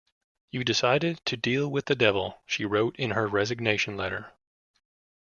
[0.49, 4.33] "You decided to deal with the devil", she wrote in her resignation letter.